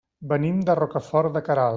Venim 0.31 0.61
de 0.69 0.77
Rocafort 0.79 1.37
de 1.37 1.47
Queralt. 1.49 1.69